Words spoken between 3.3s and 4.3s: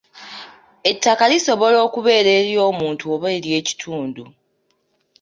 ery'ekitundu.